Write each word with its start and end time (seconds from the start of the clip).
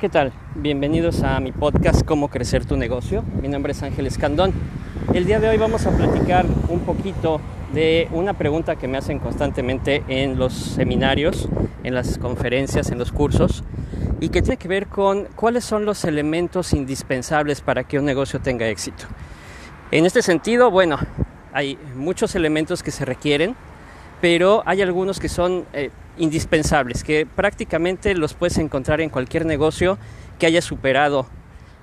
¿Qué 0.00 0.08
tal? 0.08 0.32
Bienvenidos 0.54 1.22
a 1.22 1.38
mi 1.40 1.52
podcast 1.52 2.06
Cómo 2.06 2.28
crecer 2.28 2.64
tu 2.64 2.78
negocio. 2.78 3.22
Mi 3.42 3.48
nombre 3.48 3.72
es 3.72 3.82
Ángel 3.82 4.06
Escandón. 4.06 4.54
El 5.12 5.26
día 5.26 5.40
de 5.40 5.50
hoy 5.50 5.58
vamos 5.58 5.84
a 5.84 5.90
platicar 5.90 6.46
un 6.70 6.80
poquito 6.80 7.38
de 7.74 8.08
una 8.12 8.32
pregunta 8.32 8.76
que 8.76 8.88
me 8.88 8.96
hacen 8.96 9.18
constantemente 9.18 10.02
en 10.08 10.38
los 10.38 10.54
seminarios, 10.54 11.50
en 11.84 11.92
las 11.92 12.16
conferencias, 12.16 12.90
en 12.90 12.98
los 12.98 13.12
cursos, 13.12 13.62
y 14.20 14.30
que 14.30 14.40
tiene 14.40 14.56
que 14.56 14.68
ver 14.68 14.86
con 14.86 15.28
cuáles 15.36 15.66
son 15.66 15.84
los 15.84 16.02
elementos 16.06 16.72
indispensables 16.72 17.60
para 17.60 17.84
que 17.84 17.98
un 17.98 18.06
negocio 18.06 18.40
tenga 18.40 18.68
éxito. 18.68 19.04
En 19.90 20.06
este 20.06 20.22
sentido, 20.22 20.70
bueno, 20.70 20.98
hay 21.52 21.76
muchos 21.94 22.34
elementos 22.34 22.82
que 22.82 22.90
se 22.90 23.04
requieren, 23.04 23.54
pero 24.20 24.62
hay 24.66 24.82
algunos 24.82 25.18
que 25.18 25.28
son 25.28 25.64
eh, 25.72 25.90
indispensables, 26.18 27.02
que 27.04 27.26
prácticamente 27.26 28.14
los 28.14 28.34
puedes 28.34 28.58
encontrar 28.58 29.00
en 29.00 29.10
cualquier 29.10 29.46
negocio 29.46 29.98
que 30.38 30.46
haya 30.46 30.62
superado 30.62 31.26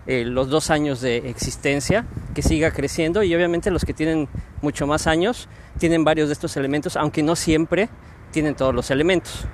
eh, 0.06 0.24
los 0.24 0.50
dos 0.50 0.70
años 0.70 1.02
de 1.02 1.30
existencia, 1.30 2.06
que 2.34 2.42
siga 2.42 2.72
creciendo 2.72 3.24
y 3.24 3.36
obviamente 3.36 3.72
los 3.72 3.84
que 3.84 3.94
tienen 3.94 4.30
mucho 4.62 4.88
más 4.88 5.08
años 5.08 5.50
tienen 5.80 6.04
varios 6.04 6.30
de 6.30 6.34
estos 6.34 6.56
elementos, 6.58 6.96
aunque 6.96 7.24
no 7.24 7.36
siempre 7.36 7.90
tienen 8.32 8.56
todos 8.56 8.74
los 8.74 8.92
elementos. 8.92 9.46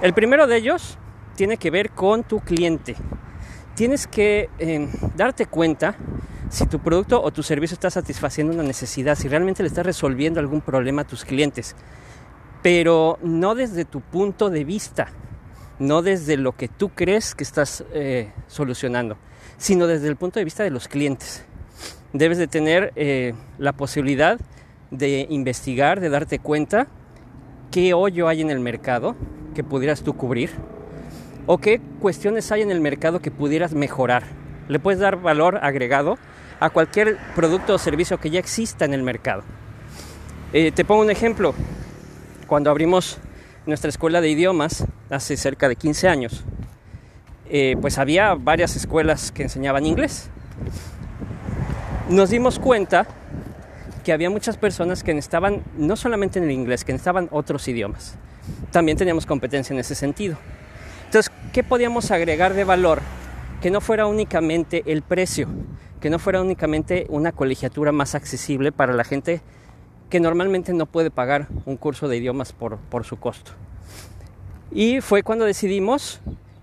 El 0.00 0.14
primero 0.14 0.46
de 0.46 0.56
ellos 0.56 0.98
tiene 1.36 1.58
que 1.58 1.70
ver 1.70 1.90
con 1.90 2.24
tu 2.24 2.40
cliente. 2.40 2.96
Tienes 3.74 4.06
que 4.06 4.50
eh, 4.58 4.88
darte 5.16 5.46
cuenta 5.46 5.94
si 6.52 6.66
tu 6.66 6.80
producto 6.80 7.22
o 7.22 7.32
tu 7.32 7.42
servicio 7.42 7.74
está 7.74 7.88
satisfaciendo 7.88 8.52
una 8.52 8.62
necesidad, 8.62 9.16
si 9.16 9.26
realmente 9.26 9.62
le 9.62 9.68
estás 9.68 9.86
resolviendo 9.86 10.38
algún 10.38 10.60
problema 10.60 11.00
a 11.00 11.06
tus 11.06 11.24
clientes, 11.24 11.74
pero 12.62 13.18
no 13.22 13.54
desde 13.54 13.86
tu 13.86 14.02
punto 14.02 14.50
de 14.50 14.62
vista, 14.62 15.08
no 15.78 16.02
desde 16.02 16.36
lo 16.36 16.52
que 16.52 16.68
tú 16.68 16.90
crees 16.90 17.34
que 17.34 17.42
estás 17.42 17.84
eh, 17.94 18.32
solucionando, 18.48 19.16
sino 19.56 19.86
desde 19.86 20.08
el 20.08 20.16
punto 20.16 20.40
de 20.40 20.44
vista 20.44 20.62
de 20.62 20.68
los 20.68 20.88
clientes. 20.88 21.42
Debes 22.12 22.36
de 22.36 22.48
tener 22.48 22.92
eh, 22.96 23.32
la 23.56 23.72
posibilidad 23.72 24.38
de 24.90 25.26
investigar, 25.30 26.00
de 26.00 26.10
darte 26.10 26.38
cuenta 26.38 26.86
qué 27.70 27.94
hoyo 27.94 28.28
hay 28.28 28.42
en 28.42 28.50
el 28.50 28.60
mercado 28.60 29.16
que 29.54 29.64
pudieras 29.64 30.02
tú 30.02 30.18
cubrir 30.18 30.50
o 31.46 31.56
qué 31.56 31.80
cuestiones 31.98 32.52
hay 32.52 32.60
en 32.60 32.70
el 32.70 32.82
mercado 32.82 33.20
que 33.20 33.30
pudieras 33.30 33.72
mejorar. 33.72 34.24
Le 34.68 34.78
puedes 34.78 35.00
dar 35.00 35.16
valor 35.16 35.58
agregado 35.62 36.18
a 36.62 36.70
cualquier 36.70 37.18
producto 37.34 37.74
o 37.74 37.78
servicio 37.78 38.20
que 38.20 38.30
ya 38.30 38.38
exista 38.38 38.84
en 38.84 38.94
el 38.94 39.02
mercado. 39.02 39.42
Eh, 40.52 40.70
te 40.70 40.84
pongo 40.84 41.02
un 41.02 41.10
ejemplo. 41.10 41.54
Cuando 42.46 42.70
abrimos 42.70 43.18
nuestra 43.66 43.88
escuela 43.88 44.20
de 44.20 44.30
idiomas 44.30 44.84
hace 45.10 45.36
cerca 45.36 45.68
de 45.68 45.74
15 45.74 46.08
años, 46.08 46.44
eh, 47.50 47.76
pues 47.80 47.98
había 47.98 48.34
varias 48.34 48.76
escuelas 48.76 49.32
que 49.32 49.42
enseñaban 49.42 49.86
inglés. 49.86 50.30
Nos 52.08 52.30
dimos 52.30 52.60
cuenta 52.60 53.08
que 54.04 54.12
había 54.12 54.30
muchas 54.30 54.56
personas 54.56 55.02
que 55.02 55.14
necesitaban 55.14 55.64
no 55.76 55.96
solamente 55.96 56.38
en 56.38 56.44
el 56.44 56.52
inglés, 56.52 56.84
que 56.84 56.92
necesitaban 56.92 57.26
otros 57.32 57.66
idiomas. 57.66 58.14
También 58.70 58.96
teníamos 58.96 59.26
competencia 59.26 59.74
en 59.74 59.80
ese 59.80 59.96
sentido. 59.96 60.36
Entonces, 61.06 61.32
¿qué 61.52 61.64
podíamos 61.64 62.12
agregar 62.12 62.54
de 62.54 62.62
valor 62.62 63.02
que 63.60 63.72
no 63.72 63.80
fuera 63.80 64.06
únicamente 64.06 64.84
el 64.86 65.02
precio, 65.02 65.48
que 66.02 66.10
no 66.10 66.18
fuera 66.18 66.42
únicamente 66.42 67.06
una 67.10 67.30
colegiatura 67.30 67.92
más 67.92 68.16
accesible 68.16 68.72
para 68.72 68.92
la 68.92 69.04
gente 69.04 69.40
que 70.10 70.18
normalmente 70.18 70.74
no 70.74 70.86
puede 70.86 71.12
pagar 71.12 71.46
un 71.64 71.76
curso 71.76 72.08
de 72.08 72.16
idiomas 72.16 72.52
por, 72.52 73.04
su 73.04 73.20
costo. 73.20 73.52
Y 74.72 75.00
fue 75.00 75.22
cuando 75.22 75.44
decidimos 75.44 76.20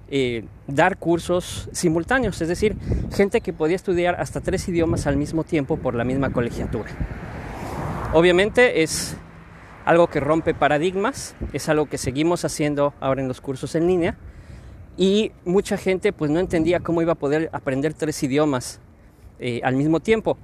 eh, 0.09 0.43
dar 0.67 0.97
cursos 0.97 1.69
simultáneos, 1.71 2.41
es 2.41 2.49
decir, 2.49 2.75
gente 3.13 3.39
que 3.39 3.53
podía 3.53 3.77
estudiar 3.77 4.19
hasta 4.19 4.41
tres 4.41 4.67
idiomas 4.67 5.07
al 5.07 5.15
mismo 5.15 5.45
tiempo 5.45 5.77
por 5.77 5.95
la 5.95 6.03
misma 6.03 6.33
colegiatura. 6.33 6.89
Obviamente 8.13 8.83
es 8.83 9.15
algo 9.85 10.07
que 10.07 10.19
rompe 10.19 10.53
paradigmas, 10.53 11.33
es 11.53 11.69
algo 11.69 11.85
que 11.85 11.97
seguimos 11.97 12.43
haciendo 12.43 12.93
ahora 12.99 13.21
en 13.21 13.29
los 13.29 13.39
cursos 13.39 13.73
en 13.75 13.87
línea 13.87 14.17
y 14.97 15.31
mucha 15.45 15.77
gente 15.77 16.11
pues 16.11 16.29
no 16.29 16.41
entendía 16.41 16.81
cómo 16.81 17.01
iba 17.01 17.13
a 17.13 17.15
poder 17.15 17.49
aprender 17.53 17.93
tres 17.93 18.21
idiomas 18.21 18.81
eh, 19.39 19.61
al 19.63 19.75
mismo 19.75 19.99
tiempo. 19.99 20.37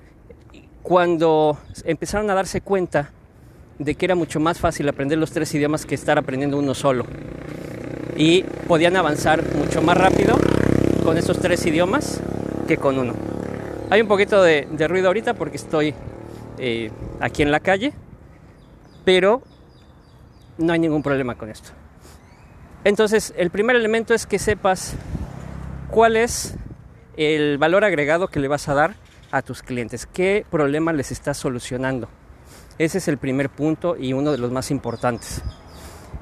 Cuando 0.82 1.58
empezaron 1.84 2.30
a 2.30 2.34
darse 2.34 2.62
cuenta 2.62 3.12
de 3.80 3.96
que 3.96 4.06
era 4.06 4.16
mucho 4.16 4.40
más 4.40 4.60
fácil 4.60 4.88
aprender 4.88 5.18
los 5.18 5.32
tres 5.32 5.54
idiomas 5.54 5.86
que 5.86 5.96
estar 5.96 6.18
aprendiendo 6.18 6.58
uno 6.58 6.74
solo 6.74 7.06
y 8.16 8.44
podían 8.68 8.96
avanzar 8.96 9.44
mucho 9.56 9.82
más 9.82 9.98
rápido 9.98 10.38
con 11.04 11.18
esos 11.18 11.40
tres 11.40 11.66
idiomas 11.66 12.22
que 12.68 12.78
con 12.78 12.98
uno. 12.98 13.14
Hay 13.90 14.02
un 14.02 14.08
poquito 14.08 14.42
de, 14.42 14.66
ruido 14.88 15.08
ahorita 15.08 15.34
porque 15.34 15.58
estoy 15.58 15.94
eh, 16.58 16.92
aquí 17.20 17.44
en 17.44 17.52
la 17.52 17.60
calle, 17.60 17.94
pero 19.04 19.42
no 20.58 20.74
hay 20.74 20.80
ningún 20.80 21.04
problema 21.04 21.36
con 21.36 21.50
esto. 21.50 21.72
Entonces, 22.84 23.34
el 23.38 23.50
primer 23.50 23.76
elemento 23.76 24.14
es 24.14 24.26
que 24.26 24.40
sepas 24.40 24.94
cuál 25.90 26.16
es 26.16 26.56
el 27.18 27.58
valor 27.58 27.84
agregado 27.84 28.28
que 28.28 28.40
le 28.40 28.48
vas 28.48 28.68
a 28.68 28.74
dar 28.74 28.96
a 29.32 29.42
tus 29.42 29.62
clientes, 29.62 30.06
qué 30.06 30.46
problema 30.50 30.94
les 30.94 31.12
estás 31.12 31.38
solucionando. 31.38 32.08
Ese 32.78 32.98
es 32.98 33.08
el 33.08 33.18
primer 33.18 33.50
punto 33.50 33.96
y 33.98 34.14
uno 34.14 34.32
de 34.32 34.38
los 34.38 34.52
más 34.52 34.72
importantes. 34.72 35.42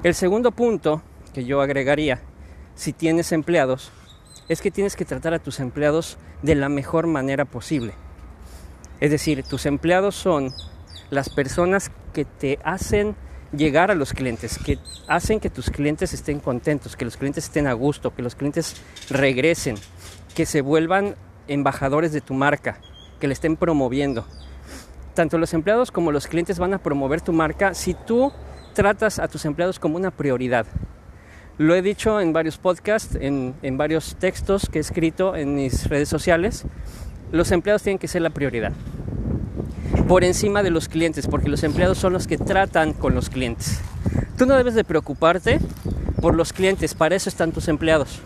El 0.02 0.14
segundo 0.14 0.52
punto 0.52 1.02
que 1.32 1.44
yo 1.44 1.60
agregaría, 1.60 2.20
si 2.74 2.92
tienes 2.92 3.32
empleados, 3.32 3.90
es 4.48 4.60
que 4.60 4.70
tienes 4.70 4.96
que 4.96 5.04
tratar 5.04 5.34
a 5.34 5.38
tus 5.38 5.60
empleados 5.60 6.18
de 6.42 6.54
la 6.54 6.68
mejor 6.68 7.06
manera 7.06 7.44
posible. 7.44 7.94
Es 9.00 9.10
decir, 9.10 9.42
tus 9.42 9.66
empleados 9.66 10.14
son 10.14 10.52
las 11.10 11.28
personas 11.28 11.90
que 12.12 12.24
te 12.24 12.58
hacen 12.64 13.16
llegar 13.52 13.90
a 13.90 13.94
los 13.94 14.12
clientes, 14.12 14.58
que 14.58 14.78
hacen 15.08 15.40
que 15.40 15.50
tus 15.50 15.70
clientes 15.70 16.12
estén 16.12 16.40
contentos, 16.40 16.96
que 16.96 17.04
los 17.04 17.16
clientes 17.16 17.44
estén 17.44 17.66
a 17.66 17.72
gusto, 17.72 18.14
que 18.14 18.22
los 18.22 18.34
clientes 18.34 18.76
regresen, 19.10 19.76
que 20.34 20.46
se 20.46 20.60
vuelvan 20.60 21.14
embajadores 21.48 22.12
de 22.12 22.20
tu 22.20 22.34
marca, 22.34 22.78
que 23.20 23.26
le 23.26 23.34
estén 23.34 23.56
promoviendo. 23.56 24.26
Tanto 25.14 25.38
los 25.38 25.54
empleados 25.54 25.90
como 25.90 26.12
los 26.12 26.26
clientes 26.26 26.58
van 26.58 26.74
a 26.74 26.78
promover 26.78 27.20
tu 27.20 27.32
marca 27.32 27.74
si 27.74 27.94
tú 27.94 28.32
tratas 28.74 29.18
a 29.18 29.28
tus 29.28 29.44
empleados 29.44 29.78
como 29.78 29.96
una 29.96 30.10
prioridad. 30.10 30.66
Lo 31.56 31.74
he 31.76 31.82
dicho 31.82 32.20
en 32.20 32.32
varios 32.32 32.58
podcasts, 32.58 33.16
en, 33.20 33.54
en 33.62 33.78
varios 33.78 34.16
textos 34.16 34.68
que 34.68 34.78
he 34.78 34.80
escrito 34.80 35.36
en 35.36 35.54
mis 35.54 35.88
redes 35.88 36.08
sociales. 36.08 36.64
Los 37.30 37.52
empleados 37.52 37.82
tienen 37.82 37.98
que 37.98 38.08
ser 38.08 38.22
la 38.22 38.30
prioridad 38.30 38.72
por 40.08 40.24
encima 40.24 40.62
de 40.62 40.70
los 40.70 40.88
clientes, 40.88 41.26
porque 41.26 41.48
los 41.48 41.62
empleados 41.62 41.98
son 41.98 42.12
los 42.12 42.26
que 42.26 42.36
tratan 42.36 42.92
con 42.92 43.14
los 43.14 43.30
clientes. 43.30 43.80
Tú 44.36 44.46
no 44.46 44.56
debes 44.56 44.74
de 44.74 44.84
preocuparte 44.84 45.60
por 46.20 46.34
los 46.34 46.52
clientes, 46.52 46.94
para 46.94 47.14
eso 47.14 47.28
están 47.28 47.52
tus 47.52 47.68
empleados. 47.68 48.20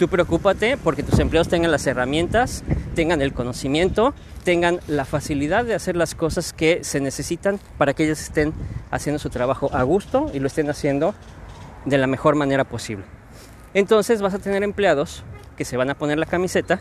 Tú 0.00 0.08
preocúpate 0.08 0.78
porque 0.78 1.02
tus 1.02 1.18
empleados 1.18 1.48
tengan 1.48 1.70
las 1.70 1.86
herramientas, 1.86 2.64
tengan 2.94 3.20
el 3.20 3.34
conocimiento, 3.34 4.14
tengan 4.44 4.80
la 4.86 5.04
facilidad 5.04 5.66
de 5.66 5.74
hacer 5.74 5.94
las 5.94 6.14
cosas 6.14 6.54
que 6.54 6.82
se 6.84 7.00
necesitan 7.00 7.60
para 7.76 7.92
que 7.92 8.04
ellos 8.04 8.18
estén 8.18 8.54
haciendo 8.90 9.18
su 9.18 9.28
trabajo 9.28 9.68
a 9.74 9.82
gusto 9.82 10.30
y 10.32 10.38
lo 10.38 10.46
estén 10.46 10.70
haciendo 10.70 11.14
de 11.84 11.98
la 11.98 12.06
mejor 12.06 12.34
manera 12.34 12.64
posible. 12.64 13.04
Entonces 13.74 14.22
vas 14.22 14.32
a 14.32 14.38
tener 14.38 14.62
empleados 14.62 15.22
que 15.58 15.66
se 15.66 15.76
van 15.76 15.90
a 15.90 15.98
poner 15.98 16.18
la 16.18 16.24
camiseta 16.24 16.80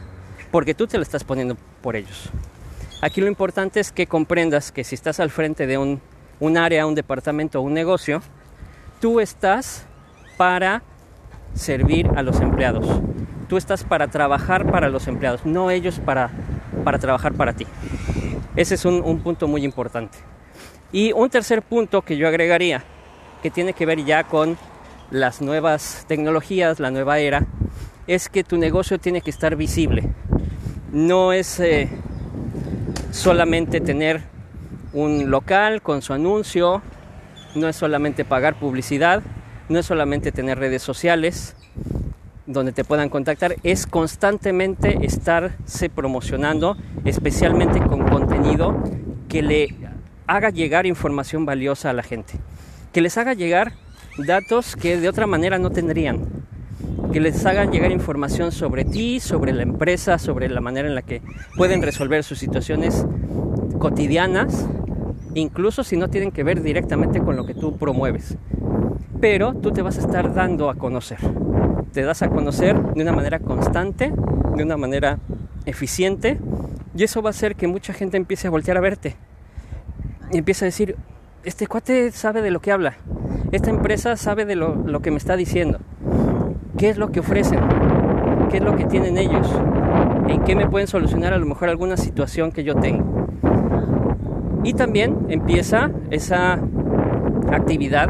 porque 0.50 0.74
tú 0.74 0.88
te 0.88 0.97
la 0.97 1.03
estás 1.03 1.25
poniendo 1.25 1.57
por 1.81 1.97
ellos. 1.97 2.30
Aquí 3.01 3.19
lo 3.19 3.28
importante 3.28 3.81
es 3.81 3.91
que 3.91 4.07
comprendas 4.07 4.72
que 4.72 4.86
si 4.86 4.96
estás 4.96 5.19
al 5.19 5.30
frente 5.30 5.68
de 5.68 5.77
un, 5.77 6.57
área, 6.57 6.86
un 6.86 6.95
departamento 6.95 7.60
o 7.60 7.63
un 7.63 7.74
negocio, 7.74 8.22
tú 9.01 9.19
estás 9.19 9.83
para 10.38 10.83
servir 11.54 12.10
a 12.16 12.24
los 12.24 12.40
empleados. 12.42 12.86
Tú 13.48 13.57
estás 13.57 13.84
para 13.84 14.07
trabajar 14.07 14.72
para 14.72 14.90
los 14.90 15.07
empleados, 15.07 15.46
no 15.46 15.72
ellos 15.72 16.00
para, 16.00 16.30
para 16.84 17.00
trabajar 17.00 17.34
para 17.34 17.54
ti. 17.54 17.66
Ese 18.56 18.75
es 18.75 18.86
un, 18.86 19.01
un 19.04 19.19
punto 19.19 19.48
muy 19.48 19.63
importante. 19.63 20.18
Y 20.92 21.12
un 21.13 21.30
tercer 21.30 21.62
punto 21.62 22.01
que 22.01 22.18
yo 22.18 22.28
agregaría, 22.28 22.84
que 23.42 23.51
tiene 23.51 23.74
que 23.74 23.86
ver 23.86 24.04
ya 24.06 24.24
con 24.24 24.57
las 25.12 25.42
nuevas 25.42 26.06
tecnologías, 26.07 26.80
la 26.80 26.92
nueva 26.92 27.19
era, 27.19 27.46
es 28.07 28.30
que 28.30 28.44
tu 28.44 28.57
negocio 28.57 29.00
tiene 29.00 29.22
que 29.22 29.30
estar 29.30 29.56
visible. 29.56 30.10
No 30.92 31.31
es 31.31 31.60
eh, 31.60 31.90
solamente 33.12 33.81
tener 33.81 34.22
un 34.94 35.30
local 35.30 35.81
con 35.81 36.01
su 36.01 36.13
anuncio, 36.13 36.81
no 37.56 37.68
es 37.68 37.75
solamente 37.75 38.25
pagar 38.25 38.56
publicidad, 38.56 39.22
no 39.69 39.80
es 39.80 39.86
solamente 39.86 40.31
tener 40.31 40.60
redes 40.60 40.81
sociales 40.81 41.56
donde 42.45 42.71
te 42.71 42.83
puedan 42.83 43.10
contactar, 43.10 43.56
es 43.63 43.86
constantemente 43.86 45.06
estarse 45.06 45.89
promocionando, 45.89 46.75
especialmente 47.06 47.80
con 47.80 48.07
contenido 48.10 48.75
que 49.27 49.44
le 49.44 49.75
haga 50.25 50.50
llegar 50.50 50.88
información 50.88 51.45
valiosa 51.45 51.92
a 51.92 51.94
la 51.94 52.01
gente, 52.01 52.33
que 52.92 53.01
les 53.01 53.18
haga 53.19 53.36
llegar 53.36 53.74
datos 54.18 54.75
que 54.75 54.98
de 54.98 55.07
otra 55.07 55.27
manera 55.27 55.60
no 55.60 55.69
tendrían. 55.69 56.27
que 57.12 57.19
les 57.19 57.44
hagan 57.45 57.72
llegar 57.72 57.92
información 57.92 58.51
sobre 58.51 58.86
ti, 58.86 59.19
sobre 59.19 59.51
la 59.51 59.63
empresa, 59.63 60.19
sobre 60.19 60.48
la 60.48 60.62
manera 60.62 60.88
en 60.88 60.95
la 60.95 61.01
que 61.01 61.22
pueden 61.57 61.81
resolver 61.81 62.24
sus 62.24 62.38
situaciones 62.38 63.06
cotidianas, 63.80 64.68
incluso 65.33 65.83
si 65.83 65.98
no 65.98 66.10
tienen 66.10 66.31
que 66.31 66.44
ver 66.44 66.62
directamente 66.62 67.19
con 67.19 67.36
lo 67.36 67.45
que 67.45 67.56
tú 67.56 67.77
promueves. 67.77 68.38
Pero 69.21 69.54
tú 69.54 69.71
te 69.71 69.81
vas 69.81 69.98
a 69.98 70.01
estar 70.01 70.33
dando 70.33 70.69
a 70.69 70.75
conocer. 70.75 71.19
Te 71.94 72.04
das 72.04 72.21
a 72.21 72.30
conocer 72.30 72.81
de 72.94 73.01
una 73.01 73.12
manera 73.12 73.39
constante, 73.39 74.13
de 74.56 74.63
una 74.63 74.77
manera 74.77 75.18
eficiente, 75.66 76.39
y 76.95 77.04
eso 77.04 77.21
va 77.21 77.30
a 77.30 77.31
hacer 77.31 77.56
que 77.56 77.68
mucha 77.68 77.94
gente 77.94 78.18
empiece 78.18 78.48
a 78.48 78.51
voltear 78.51 78.77
a 78.77 78.81
verte. 78.81 79.16
Y 80.31 80.38
empiece 80.38 80.66
a 80.66 80.68
decir, 80.68 80.95
este 81.44 81.68
cuate 81.68 82.12
sabe 82.12 82.42
de 82.42 82.51
lo 82.51 82.60
que 82.60 82.71
habla, 82.71 82.95
esta 83.51 83.69
empresa 83.69 84.16
sabe 84.16 84.45
de 84.45 84.56
lo, 84.56 84.75
lo 84.75 85.01
que 85.01 85.12
me 85.12 85.18
está 85.18 85.36
diciendo, 85.36 85.80
qué 86.77 86.89
es 86.89 86.98
lo 86.98 87.12
que 87.12 87.19
ofrecen, 87.19 87.60
qué 88.50 88.57
es 88.57 88.63
lo 88.63 88.75
que 88.75 88.86
tienen 88.86 89.18
ellos, 89.18 89.50
en 90.27 90.44
qué 90.44 90.56
me 90.56 90.68
pueden 90.68 90.88
solucionar 90.88 91.33
a 91.33 91.38
lo 91.38 91.45
mejor 91.45 91.69
alguna 91.69 91.98
situación 91.98 92.51
que 92.51 92.63
yo 92.63 92.75
tengo. 92.75 93.27
Y 94.63 94.74
también 94.74 95.18
empieza 95.30 95.89
esa 96.12 96.60
actividad 97.51 98.10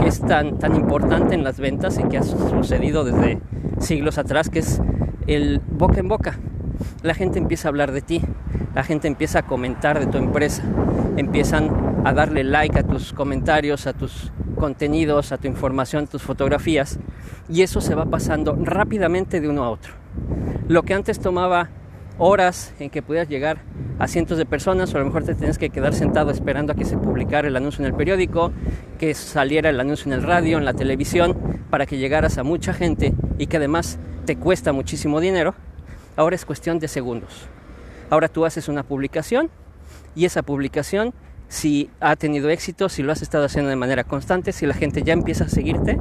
que 0.00 0.08
es 0.08 0.20
tan, 0.20 0.58
tan 0.58 0.74
importante 0.74 1.34
en 1.34 1.44
las 1.44 1.58
ventas 1.58 1.98
y 1.98 2.04
que 2.04 2.18
ha 2.18 2.22
sucedido 2.22 3.04
desde 3.04 3.40
siglos 3.80 4.18
atrás, 4.18 4.48
que 4.50 4.60
es 4.60 4.80
el 5.26 5.60
boca 5.70 6.00
en 6.00 6.08
boca. 6.08 6.38
La 7.02 7.14
gente 7.14 7.38
empieza 7.38 7.68
a 7.68 7.70
hablar 7.70 7.92
de 7.92 8.00
ti, 8.00 8.22
la 8.74 8.84
gente 8.84 9.08
empieza 9.08 9.40
a 9.40 9.42
comentar 9.42 9.98
de 9.98 10.06
tu 10.06 10.18
empresa, 10.18 10.62
empiezan 11.16 12.02
a 12.04 12.12
darle 12.12 12.44
like 12.44 12.78
a 12.78 12.82
tus 12.82 13.12
comentarios, 13.12 13.86
a 13.86 13.92
tus 13.92 14.32
contenidos, 14.56 15.32
a 15.32 15.38
tu 15.38 15.48
información, 15.48 16.04
a 16.04 16.06
tus 16.06 16.22
fotografías, 16.22 16.98
y 17.48 17.62
eso 17.62 17.80
se 17.80 17.94
va 17.94 18.06
pasando 18.06 18.56
rápidamente 18.60 19.40
de 19.40 19.48
uno 19.48 19.64
a 19.64 19.70
otro. 19.70 19.92
Lo 20.68 20.82
que 20.82 20.94
antes 20.94 21.18
tomaba 21.18 21.70
horas 22.18 22.74
en 22.78 22.90
que 22.90 23.02
pudieras 23.02 23.28
llegar 23.28 23.58
a 23.98 24.06
cientos 24.06 24.38
de 24.38 24.44
personas, 24.44 24.92
o 24.92 24.96
a 24.96 25.00
lo 25.00 25.06
mejor 25.06 25.24
te 25.24 25.34
tienes 25.34 25.58
que 25.58 25.70
quedar 25.70 25.94
sentado 25.94 26.30
esperando 26.30 26.72
a 26.72 26.76
que 26.76 26.84
se 26.84 26.96
publicara 26.96 27.48
el 27.48 27.56
anuncio 27.56 27.84
en 27.84 27.90
el 27.90 27.96
periódico, 27.96 28.52
que 28.98 29.14
saliera 29.14 29.70
el 29.70 29.80
anuncio 29.80 30.12
en 30.12 30.18
el 30.18 30.22
radio, 30.22 30.58
en 30.58 30.64
la 30.64 30.74
televisión, 30.74 31.36
para 31.70 31.86
que 31.86 31.98
llegaras 31.98 32.38
a 32.38 32.42
mucha 32.42 32.72
gente 32.72 33.14
y 33.38 33.46
que 33.46 33.56
además 33.56 33.98
te 34.24 34.36
cuesta 34.36 34.72
muchísimo 34.72 35.20
dinero, 35.20 35.54
ahora 36.16 36.36
es 36.36 36.44
cuestión 36.44 36.78
de 36.78 36.88
segundos. 36.88 37.46
Ahora 38.10 38.28
tú 38.28 38.44
haces 38.44 38.68
una 38.68 38.82
publicación 38.82 39.50
y 40.14 40.24
esa 40.24 40.42
publicación, 40.42 41.14
si 41.48 41.90
ha 42.00 42.16
tenido 42.16 42.50
éxito, 42.50 42.88
si 42.88 43.02
lo 43.02 43.12
has 43.12 43.22
estado 43.22 43.44
haciendo 43.44 43.70
de 43.70 43.76
manera 43.76 44.04
constante, 44.04 44.52
si 44.52 44.66
la 44.66 44.74
gente 44.74 45.02
ya 45.02 45.12
empieza 45.12 45.44
a 45.44 45.48
seguirte, 45.48 45.98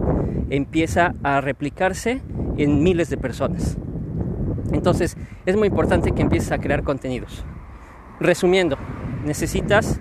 empieza 0.50 1.16
a 1.24 1.42
replicarse 1.42 2.22
en 2.58 2.84
miles 2.84 3.10
de 3.10 3.18
personas. 3.18 3.78
Entonces 4.72 5.18
es 5.46 5.56
muy 5.56 5.68
importante 5.68 6.12
que 6.12 6.22
empieces 6.22 6.52
a 6.52 6.60
crear 6.60 6.84
contenidos. 6.84 7.44
Resumiendo, 8.20 8.78
necesitas 9.26 10.00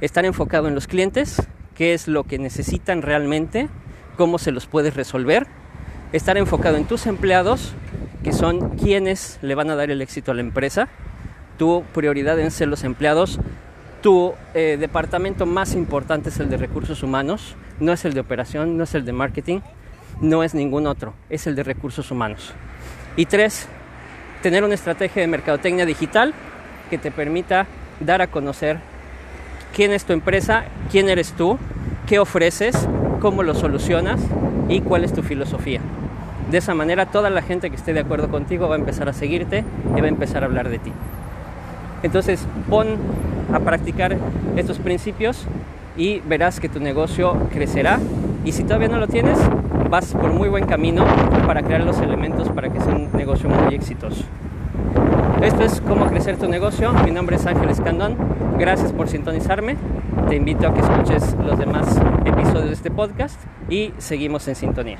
estar 0.00 0.24
enfocado 0.24 0.68
en 0.68 0.74
los 0.74 0.86
clientes, 0.86 1.48
qué 1.74 1.94
es 1.94 2.08
lo 2.08 2.24
que 2.24 2.38
necesitan 2.38 3.02
realmente, 3.02 3.68
cómo 4.16 4.38
se 4.38 4.52
los 4.52 4.66
puedes 4.66 4.94
resolver, 4.94 5.46
estar 6.12 6.36
enfocado 6.36 6.76
en 6.76 6.84
tus 6.84 7.06
empleados, 7.06 7.74
que 8.22 8.32
son 8.32 8.70
quienes 8.70 9.38
le 9.42 9.54
van 9.54 9.70
a 9.70 9.76
dar 9.76 9.90
el 9.90 10.02
éxito 10.02 10.32
a 10.32 10.34
la 10.34 10.40
empresa. 10.40 10.88
Tu 11.56 11.84
prioridad 11.94 12.36
deben 12.36 12.50
ser 12.50 12.68
los 12.68 12.84
empleados. 12.84 13.38
Tu 14.02 14.32
eh, 14.54 14.76
departamento 14.78 15.46
más 15.46 15.74
importante 15.74 16.28
es 16.28 16.38
el 16.40 16.50
de 16.50 16.56
recursos 16.56 17.02
humanos, 17.02 17.56
no 17.80 17.92
es 17.92 18.04
el 18.04 18.14
de 18.14 18.20
operación, 18.20 18.76
no 18.76 18.84
es 18.84 18.94
el 18.94 19.04
de 19.04 19.12
marketing, 19.12 19.60
no 20.20 20.42
es 20.42 20.54
ningún 20.54 20.86
otro, 20.86 21.14
es 21.30 21.46
el 21.46 21.56
de 21.56 21.62
recursos 21.62 22.10
humanos. 22.10 22.52
Y 23.16 23.26
tres, 23.26 23.68
tener 24.42 24.64
una 24.64 24.74
estrategia 24.74 25.22
de 25.22 25.28
mercadotecnia 25.28 25.86
digital 25.86 26.34
que 26.90 26.98
te 26.98 27.10
permita 27.10 27.66
dar 28.00 28.22
a 28.22 28.28
conocer 28.28 28.78
quién 29.74 29.92
es 29.92 30.04
tu 30.04 30.12
empresa, 30.12 30.64
quién 30.90 31.08
eres 31.08 31.32
tú, 31.32 31.58
qué 32.06 32.18
ofreces, 32.18 32.88
cómo 33.20 33.42
lo 33.42 33.54
solucionas 33.54 34.20
y 34.68 34.80
cuál 34.80 35.04
es 35.04 35.12
tu 35.12 35.22
filosofía. 35.22 35.80
De 36.50 36.58
esa 36.58 36.74
manera 36.74 37.06
toda 37.06 37.30
la 37.30 37.42
gente 37.42 37.68
que 37.68 37.76
esté 37.76 37.92
de 37.92 38.00
acuerdo 38.00 38.28
contigo 38.28 38.68
va 38.68 38.76
a 38.76 38.78
empezar 38.78 39.08
a 39.08 39.12
seguirte 39.12 39.64
y 39.96 40.00
va 40.00 40.06
a 40.06 40.10
empezar 40.10 40.42
a 40.42 40.46
hablar 40.46 40.68
de 40.68 40.78
ti. 40.78 40.92
Entonces 42.02 42.46
pon 42.70 42.96
a 43.52 43.60
practicar 43.60 44.16
estos 44.56 44.78
principios 44.78 45.46
y 45.96 46.20
verás 46.20 46.60
que 46.60 46.68
tu 46.68 46.80
negocio 46.80 47.36
crecerá 47.52 47.98
y 48.44 48.52
si 48.52 48.62
todavía 48.62 48.88
no 48.88 48.98
lo 48.98 49.08
tienes, 49.08 49.38
vas 49.88 50.12
por 50.12 50.32
muy 50.32 50.48
buen 50.48 50.66
camino 50.66 51.04
para 51.46 51.62
crear 51.62 51.82
los 51.82 51.98
elementos 52.00 52.48
para 52.50 52.70
que 52.70 52.80
sea 52.80 52.94
un 52.94 53.10
negocio 53.12 53.48
muy 53.48 53.74
exitoso. 53.74 54.24
Esto 55.42 55.62
es 55.62 55.80
cómo 55.80 56.06
crecer 56.06 56.36
tu 56.36 56.48
negocio. 56.48 56.92
Mi 57.04 57.10
nombre 57.10 57.36
es 57.36 57.46
Ángel 57.46 57.70
Escandón. 57.70 58.16
Gracias 58.58 58.92
por 58.92 59.08
sintonizarme. 59.08 59.76
Te 60.28 60.36
invito 60.36 60.68
a 60.68 60.74
que 60.74 60.80
escuches 60.80 61.34
los 61.44 61.58
demás 61.58 62.00
episodios 62.24 62.66
de 62.66 62.72
este 62.72 62.90
podcast 62.90 63.40
y 63.70 63.92
seguimos 63.98 64.46
en 64.48 64.56
sintonía. 64.56 64.98